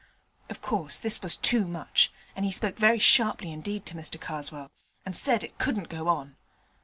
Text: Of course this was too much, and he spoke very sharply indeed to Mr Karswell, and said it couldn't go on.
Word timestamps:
Of 0.49 0.61
course 0.63 0.97
this 0.99 1.21
was 1.21 1.37
too 1.37 1.63
much, 1.67 2.11
and 2.35 2.43
he 2.43 2.51
spoke 2.51 2.75
very 2.75 2.97
sharply 2.97 3.51
indeed 3.51 3.85
to 3.85 3.93
Mr 3.95 4.19
Karswell, 4.19 4.71
and 5.05 5.15
said 5.15 5.43
it 5.43 5.59
couldn't 5.59 5.89
go 5.89 6.07
on. 6.07 6.37